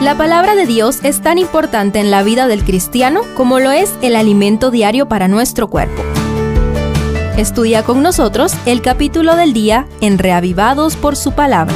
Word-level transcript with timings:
La 0.00 0.16
palabra 0.16 0.54
de 0.54 0.64
Dios 0.64 1.00
es 1.02 1.20
tan 1.22 1.38
importante 1.38 1.98
en 1.98 2.12
la 2.12 2.22
vida 2.22 2.46
del 2.46 2.62
cristiano 2.62 3.22
como 3.34 3.58
lo 3.58 3.72
es 3.72 3.90
el 4.00 4.14
alimento 4.14 4.70
diario 4.70 5.08
para 5.08 5.26
nuestro 5.26 5.66
cuerpo. 5.68 6.04
Estudia 7.36 7.82
con 7.82 8.00
nosotros 8.00 8.52
el 8.64 8.80
capítulo 8.80 9.34
del 9.34 9.52
día 9.52 9.88
en 10.00 10.18
Reavivados 10.18 10.94
por 10.94 11.16
su 11.16 11.32
palabra. 11.32 11.74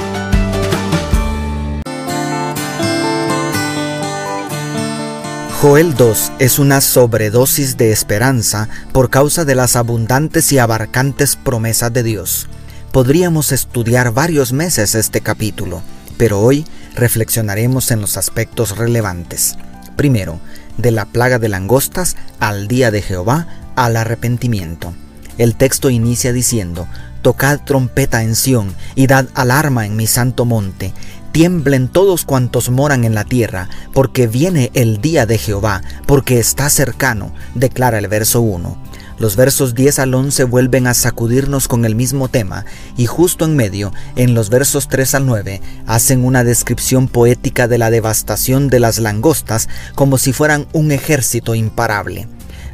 Joel 5.60 5.96
2 5.96 6.32
es 6.38 6.60
una 6.60 6.80
sobredosis 6.80 7.76
de 7.76 7.90
esperanza 7.90 8.68
por 8.92 9.10
causa 9.10 9.44
de 9.44 9.56
las 9.56 9.74
abundantes 9.74 10.52
y 10.52 10.58
abarcantes 10.58 11.34
promesas 11.34 11.92
de 11.92 12.04
Dios. 12.04 12.46
Podríamos 12.92 13.50
estudiar 13.50 14.12
varios 14.12 14.52
meses 14.52 14.94
este 14.94 15.22
capítulo, 15.22 15.82
pero 16.16 16.40
hoy 16.40 16.64
reflexionaremos 16.94 17.90
en 17.90 18.00
los 18.00 18.16
aspectos 18.16 18.76
relevantes. 18.76 19.56
Primero, 19.96 20.40
de 20.76 20.90
la 20.90 21.06
plaga 21.06 21.38
de 21.38 21.48
langostas 21.48 22.16
al 22.40 22.68
día 22.68 22.90
de 22.90 23.02
Jehová 23.02 23.46
al 23.76 23.96
arrepentimiento. 23.96 24.94
El 25.38 25.54
texto 25.54 25.90
inicia 25.90 26.32
diciendo, 26.32 26.86
Tocad 27.22 27.60
trompeta 27.60 28.22
en 28.22 28.34
Sión 28.34 28.74
y 28.94 29.06
dad 29.06 29.26
alarma 29.34 29.86
en 29.86 29.96
mi 29.96 30.06
santo 30.06 30.44
monte. 30.44 30.92
Tiemblen 31.30 31.88
todos 31.88 32.24
cuantos 32.24 32.68
moran 32.68 33.04
en 33.04 33.14
la 33.14 33.24
tierra, 33.24 33.68
porque 33.94 34.26
viene 34.26 34.70
el 34.74 35.00
día 35.00 35.24
de 35.24 35.38
Jehová, 35.38 35.82
porque 36.06 36.38
está 36.38 36.68
cercano, 36.68 37.32
declara 37.54 37.98
el 37.98 38.08
verso 38.08 38.40
1. 38.42 38.76
Los 39.22 39.36
versos 39.36 39.76
10 39.76 40.00
al 40.00 40.14
11 40.14 40.42
vuelven 40.42 40.88
a 40.88 40.94
sacudirnos 40.94 41.68
con 41.68 41.84
el 41.84 41.94
mismo 41.94 42.26
tema 42.26 42.64
y 42.96 43.06
justo 43.06 43.44
en 43.44 43.54
medio, 43.54 43.92
en 44.16 44.34
los 44.34 44.50
versos 44.50 44.88
3 44.88 45.14
al 45.14 45.26
9, 45.26 45.60
hacen 45.86 46.24
una 46.24 46.42
descripción 46.42 47.06
poética 47.06 47.68
de 47.68 47.78
la 47.78 47.92
devastación 47.92 48.66
de 48.66 48.80
las 48.80 48.98
langostas 48.98 49.68
como 49.94 50.18
si 50.18 50.32
fueran 50.32 50.66
un 50.72 50.90
ejército 50.90 51.54
imparable. 51.54 52.26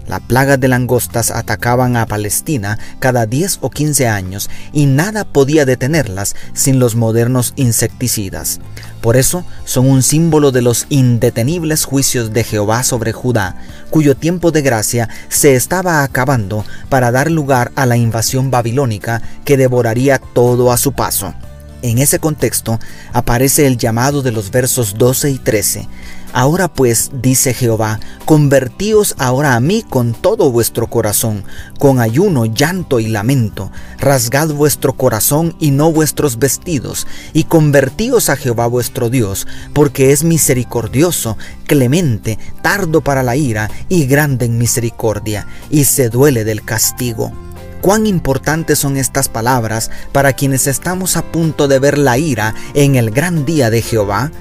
La 0.09 0.21
plaga 0.21 0.57
de 0.57 0.69
langostas 0.69 1.31
atacaban 1.31 1.97
a 1.97 2.07
Palestina 2.07 2.79
cada 2.99 3.27
10 3.27 3.59
o 3.61 3.69
15 3.69 4.09
años 4.09 4.49
y 4.73 4.87
nada 4.87 5.25
podía 5.25 5.67
detenerlas 5.67 6.35
sin 6.55 6.79
los 6.79 6.97
modernos 6.97 7.53
insecticidas. 7.57 8.59
Por 9.03 9.19
eso 9.19 9.45
son 9.65 9.87
un 9.87 10.03
símbolo 10.03 10.51
de 10.51 10.63
los 10.63 10.87
indetenibles 10.89 11.85
juicios 11.85 12.33
de 12.33 12.43
Jehová 12.43 12.85
sobre 12.85 13.13
Judá, 13.13 13.57
cuyo 13.91 14.17
tiempo 14.17 14.51
de 14.51 14.63
gracia 14.63 15.11
se 15.29 15.55
estaba 15.55 16.03
acabando 16.03 16.65
para 16.89 17.13
dar 17.13 17.31
lugar 17.31 17.71
a 17.77 17.85
la 17.85 17.99
invasión 17.99 18.51
babilónica 18.51 19.21
que 19.45 19.59
devoraría 19.59 20.19
todo 20.19 20.73
a 20.73 20.79
su 20.79 20.93
paso. 20.93 21.35
En 21.83 21.99
ese 21.99 22.19
contexto 22.19 22.81
aparece 23.13 23.67
el 23.67 23.77
llamado 23.77 24.23
de 24.23 24.33
los 24.33 24.51
versos 24.51 24.95
12 24.99 25.31
y 25.31 25.39
13. 25.39 25.89
Ahora 26.33 26.69
pues, 26.69 27.11
dice 27.23 27.55
Jehová, 27.55 28.01
convertíos 28.27 29.15
ahora 29.19 29.55
a 29.55 29.61
mí 29.61 29.83
con 29.89 30.13
todo 30.13 30.51
vuestro 30.51 30.89
corazón, 30.89 31.45
con 31.79 32.01
ayuno, 32.01 32.45
llanto 32.45 33.01
y 33.01 33.07
lamento, 33.07 33.73
rasgad 33.99 34.49
vuestro 34.49 34.93
corazón 34.93 35.57
y 35.59 35.71
no 35.71 35.91
vuestros 35.91 36.39
vestidos, 36.39 37.07
y 37.33 37.45
convertíos 37.45 38.29
a 38.29 38.37
Jehová 38.37 38.67
vuestro 38.67 39.09
Dios, 39.09 39.47
porque 39.73 40.13
es 40.13 40.23
misericordioso, 40.23 41.39
clemente, 41.67 42.39
tardo 42.61 43.01
para 43.01 43.23
la 43.23 43.37
ira 43.37 43.71
y 43.89 44.05
grande 44.05 44.47
en 44.47 44.59
misericordia, 44.59 45.47
y 45.71 45.85
se 45.85 46.11
duele 46.11 46.45
del 46.45 46.63
castigo. 46.63 47.33
Cuán 47.81 48.07
importantes 48.07 48.79
son 48.79 48.97
estas 48.97 49.29
palabras 49.29 49.91
para 50.13 50.33
quienes 50.33 50.67
estamos 50.67 51.17
a 51.17 51.23
punto 51.23 51.69
de 51.69 51.79
ver 51.79 51.97
la 51.97 52.19
ira 52.19 52.55
en 52.75 52.97
el 52.97 53.11
gran 53.11 53.45
día 53.45 53.71
de 53.71 53.83
Jehová. 53.83 54.33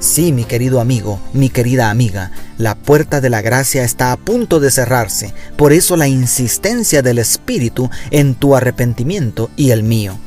Sí, 0.00 0.32
mi 0.32 0.44
querido 0.44 0.80
amigo, 0.80 1.20
mi 1.32 1.50
querida 1.50 1.90
amiga, 1.90 2.32
la 2.58 2.74
puerta 2.74 3.20
de 3.20 3.30
la 3.30 3.42
gracia 3.42 3.84
está 3.84 4.12
a 4.12 4.16
punto 4.16 4.58
de 4.58 4.70
cerrarse, 4.70 5.34
por 5.56 5.72
eso 5.72 5.96
la 5.96 6.08
insistencia 6.08 7.02
del 7.02 7.18
Espíritu 7.18 7.90
en 8.10 8.34
tu 8.34 8.56
arrepentimiento 8.56 9.50
y 9.56 9.70
el 9.70 9.82
mío. 9.82 10.18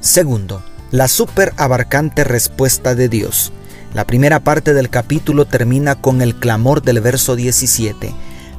Segundo, 0.00 0.62
la 0.90 1.08
super 1.08 1.54
abarcante 1.56 2.22
respuesta 2.22 2.94
de 2.94 3.08
Dios. 3.08 3.52
La 3.94 4.06
primera 4.06 4.40
parte 4.40 4.74
del 4.74 4.90
capítulo 4.90 5.46
termina 5.46 5.94
con 5.94 6.20
el 6.20 6.34
clamor 6.36 6.82
del 6.82 7.00
verso 7.00 7.34
17. 7.34 8.12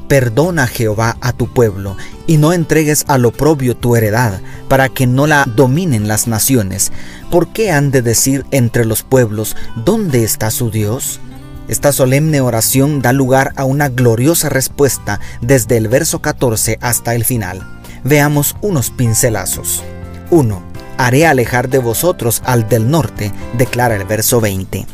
Perdona 0.08 0.68
Jehová 0.68 1.18
a 1.22 1.34
tu 1.34 1.52
pueblo 1.52 1.98
y 2.28 2.38
no 2.38 2.54
entregues 2.54 3.06
al 3.08 3.26
oprobio 3.26 3.76
tu 3.76 3.96
heredad, 3.96 4.40
para 4.68 4.90
que 4.90 5.08
no 5.08 5.26
la 5.26 5.46
dominen 5.56 6.08
las 6.08 6.28
naciones. 6.28 6.92
¿Por 7.32 7.48
qué 7.50 7.72
han 7.72 7.92
de 7.92 8.02
decir 8.02 8.46
entre 8.52 8.86
los 8.86 9.04
pueblos, 9.04 9.56
¿dónde 9.84 10.24
está 10.24 10.52
su 10.52 10.70
Dios? 10.70 11.20
Esta 11.68 11.92
solemne 11.92 12.42
oración 12.42 13.02
da 13.02 13.12
lugar 13.12 13.54
a 13.56 13.66
una 13.66 13.90
gloriosa 13.90 14.50
respuesta 14.50 15.20
desde 15.42 15.78
el 15.78 15.88
verso 15.88 16.22
14 16.22 16.78
hasta 16.82 17.16
el 17.16 17.26
final. 17.26 17.68
Veamos 18.04 18.56
unos 18.62 18.92
pincelazos. 18.92 19.84
1. 20.30 20.62
Haré 20.98 21.26
alejar 21.26 21.70
de 21.70 21.80
vosotros 21.80 22.44
al 22.46 22.70
del 22.70 22.90
norte, 22.92 23.32
declara 23.58 23.96
el 23.96 24.06
verso 24.06 24.40
20. 24.40 24.86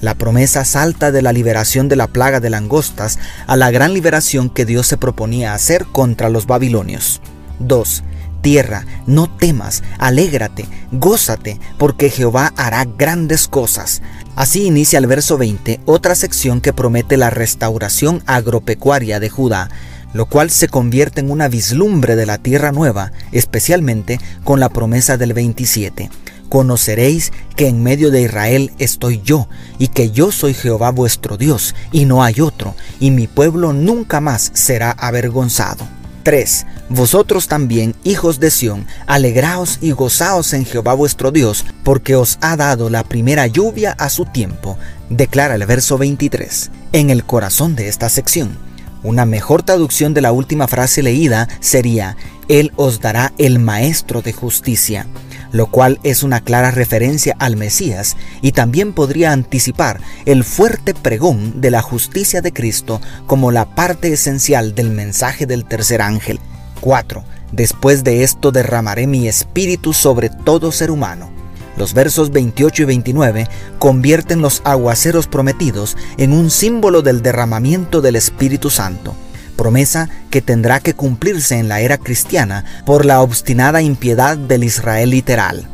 La 0.00 0.14
promesa 0.14 0.64
salta 0.64 1.10
de 1.10 1.22
la 1.22 1.32
liberación 1.32 1.88
de 1.88 1.96
la 1.96 2.06
plaga 2.06 2.38
de 2.38 2.50
langostas 2.50 3.18
a 3.48 3.56
la 3.56 3.72
gran 3.72 3.94
liberación 3.94 4.48
que 4.48 4.64
Dios 4.64 4.86
se 4.86 4.96
proponía 4.96 5.54
hacer 5.54 5.86
contra 5.86 6.28
los 6.28 6.46
babilonios. 6.46 7.20
2. 7.58 8.04
Tierra, 8.40 8.86
no 9.06 9.26
temas, 9.26 9.82
alégrate, 9.98 10.66
gózate, 10.92 11.58
porque 11.78 12.10
Jehová 12.10 12.52
hará 12.56 12.84
grandes 12.84 13.48
cosas. 13.48 14.00
Así 14.36 14.66
inicia 14.66 15.00
el 15.00 15.08
verso 15.08 15.36
20, 15.36 15.80
otra 15.84 16.14
sección 16.14 16.60
que 16.60 16.72
promete 16.72 17.16
la 17.16 17.30
restauración 17.30 18.22
agropecuaria 18.26 19.18
de 19.18 19.30
Judá, 19.30 19.68
lo 20.12 20.26
cual 20.26 20.50
se 20.50 20.68
convierte 20.68 21.20
en 21.20 21.32
una 21.32 21.48
vislumbre 21.48 22.14
de 22.14 22.26
la 22.26 22.38
tierra 22.38 22.70
nueva, 22.70 23.10
especialmente 23.32 24.20
con 24.44 24.60
la 24.60 24.68
promesa 24.68 25.16
del 25.16 25.32
27 25.32 26.08
conoceréis 26.48 27.32
que 27.56 27.68
en 27.68 27.82
medio 27.82 28.10
de 28.10 28.22
Israel 28.22 28.72
estoy 28.78 29.20
yo, 29.24 29.48
y 29.78 29.88
que 29.88 30.10
yo 30.10 30.32
soy 30.32 30.54
Jehová 30.54 30.90
vuestro 30.90 31.36
Dios, 31.36 31.74
y 31.92 32.04
no 32.04 32.22
hay 32.22 32.40
otro, 32.40 32.74
y 33.00 33.10
mi 33.10 33.26
pueblo 33.26 33.72
nunca 33.72 34.20
más 34.20 34.50
será 34.54 34.90
avergonzado. 34.90 35.86
3. 36.22 36.66
Vosotros 36.90 37.48
también, 37.48 37.94
hijos 38.04 38.38
de 38.38 38.50
Sión, 38.50 38.86
alegraos 39.06 39.78
y 39.80 39.92
gozaos 39.92 40.52
en 40.52 40.66
Jehová 40.66 40.94
vuestro 40.94 41.30
Dios, 41.30 41.64
porque 41.84 42.16
os 42.16 42.38
ha 42.40 42.56
dado 42.56 42.90
la 42.90 43.04
primera 43.04 43.46
lluvia 43.46 43.92
a 43.92 44.10
su 44.10 44.26
tiempo, 44.26 44.76
declara 45.08 45.54
el 45.54 45.64
verso 45.64 45.96
23, 45.96 46.70
en 46.92 47.10
el 47.10 47.24
corazón 47.24 47.76
de 47.76 47.88
esta 47.88 48.08
sección. 48.08 48.58
Una 49.02 49.24
mejor 49.24 49.62
traducción 49.62 50.12
de 50.12 50.20
la 50.20 50.32
última 50.32 50.66
frase 50.66 51.02
leída 51.02 51.48
sería, 51.60 52.16
Él 52.48 52.72
os 52.76 53.00
dará 53.00 53.32
el 53.38 53.58
Maestro 53.58 54.22
de 54.22 54.32
justicia 54.32 55.06
lo 55.52 55.66
cual 55.66 55.98
es 56.02 56.22
una 56.22 56.40
clara 56.40 56.70
referencia 56.70 57.34
al 57.38 57.56
Mesías 57.56 58.16
y 58.42 58.52
también 58.52 58.92
podría 58.92 59.32
anticipar 59.32 60.00
el 60.26 60.44
fuerte 60.44 60.94
pregón 60.94 61.60
de 61.60 61.70
la 61.70 61.82
justicia 61.82 62.40
de 62.40 62.52
Cristo 62.52 63.00
como 63.26 63.50
la 63.50 63.74
parte 63.74 64.12
esencial 64.12 64.74
del 64.74 64.90
mensaje 64.90 65.46
del 65.46 65.64
tercer 65.64 66.02
ángel. 66.02 66.40
4. 66.80 67.24
Después 67.52 68.04
de 68.04 68.22
esto 68.22 68.52
derramaré 68.52 69.06
mi 69.06 69.26
espíritu 69.26 69.92
sobre 69.92 70.30
todo 70.30 70.72
ser 70.72 70.90
humano. 70.90 71.30
Los 71.76 71.94
versos 71.94 72.30
28 72.30 72.82
y 72.82 72.86
29 72.86 73.48
convierten 73.78 74.42
los 74.42 74.62
aguaceros 74.64 75.28
prometidos 75.28 75.96
en 76.16 76.32
un 76.32 76.50
símbolo 76.50 77.02
del 77.02 77.22
derramamiento 77.22 78.00
del 78.00 78.16
Espíritu 78.16 78.68
Santo 78.68 79.14
promesa 79.58 80.08
que 80.30 80.40
tendrá 80.40 80.80
que 80.80 80.94
cumplirse 80.94 81.58
en 81.58 81.68
la 81.68 81.80
era 81.82 81.98
cristiana 81.98 82.64
por 82.86 83.04
la 83.04 83.20
obstinada 83.20 83.82
impiedad 83.82 84.38
del 84.38 84.64
Israel 84.64 85.10
literal. 85.10 85.68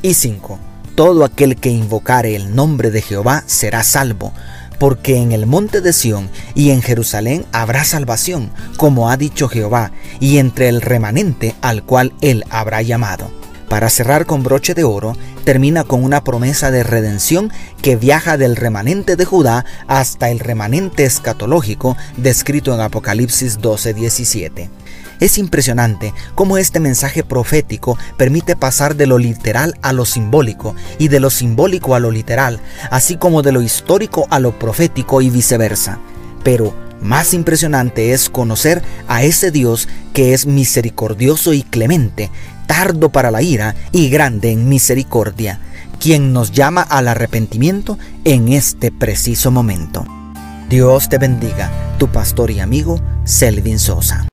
Y 0.00 0.14
5. 0.14 0.58
Todo 0.94 1.24
aquel 1.24 1.56
que 1.56 1.68
invocare 1.68 2.36
el 2.36 2.54
nombre 2.54 2.90
de 2.90 3.02
Jehová 3.02 3.42
será 3.46 3.82
salvo, 3.82 4.32
porque 4.78 5.16
en 5.16 5.32
el 5.32 5.44
monte 5.44 5.80
de 5.80 5.92
Sión 5.92 6.30
y 6.54 6.70
en 6.70 6.80
Jerusalén 6.80 7.44
habrá 7.52 7.84
salvación, 7.84 8.50
como 8.76 9.10
ha 9.10 9.16
dicho 9.16 9.48
Jehová, 9.48 9.90
y 10.20 10.38
entre 10.38 10.68
el 10.68 10.80
remanente 10.80 11.54
al 11.60 11.82
cual 11.82 12.14
él 12.20 12.44
habrá 12.50 12.80
llamado. 12.82 13.43
Para 13.68 13.90
cerrar 13.90 14.26
con 14.26 14.42
broche 14.42 14.74
de 14.74 14.84
oro, 14.84 15.16
termina 15.44 15.84
con 15.84 16.04
una 16.04 16.22
promesa 16.22 16.70
de 16.70 16.82
redención 16.82 17.50
que 17.82 17.96
viaja 17.96 18.36
del 18.36 18.56
remanente 18.56 19.16
de 19.16 19.24
Judá 19.24 19.64
hasta 19.88 20.30
el 20.30 20.38
remanente 20.38 21.04
escatológico 21.04 21.96
descrito 22.16 22.74
en 22.74 22.80
Apocalipsis 22.80 23.58
12:17. 23.58 24.70
Es 25.20 25.38
impresionante 25.38 26.12
cómo 26.34 26.58
este 26.58 26.80
mensaje 26.80 27.22
profético 27.24 27.96
permite 28.16 28.56
pasar 28.56 28.96
de 28.96 29.06
lo 29.06 29.18
literal 29.18 29.74
a 29.80 29.92
lo 29.92 30.04
simbólico 30.04 30.74
y 30.98 31.08
de 31.08 31.20
lo 31.20 31.30
simbólico 31.30 31.94
a 31.94 32.00
lo 32.00 32.10
literal, 32.10 32.60
así 32.90 33.16
como 33.16 33.42
de 33.42 33.52
lo 33.52 33.62
histórico 33.62 34.26
a 34.30 34.40
lo 34.40 34.58
profético 34.58 35.22
y 35.22 35.30
viceversa. 35.30 35.98
Pero 36.42 36.74
más 37.00 37.34
impresionante 37.34 38.12
es 38.12 38.28
conocer 38.28 38.82
a 39.08 39.22
ese 39.22 39.50
Dios 39.50 39.88
que 40.12 40.32
es 40.32 40.46
misericordioso 40.46 41.52
y 41.52 41.62
clemente, 41.62 42.30
tardo 42.66 43.10
para 43.10 43.30
la 43.30 43.42
ira 43.42 43.74
y 43.92 44.08
grande 44.08 44.50
en 44.50 44.68
misericordia, 44.68 45.60
quien 45.98 46.32
nos 46.32 46.52
llama 46.52 46.82
al 46.82 47.08
arrepentimiento 47.08 47.98
en 48.24 48.48
este 48.52 48.90
preciso 48.90 49.50
momento. 49.50 50.04
Dios 50.68 51.08
te 51.08 51.18
bendiga, 51.18 51.70
tu 51.98 52.08
pastor 52.08 52.50
y 52.50 52.60
amigo 52.60 53.00
Selvin 53.24 53.78
Sosa. 53.78 54.26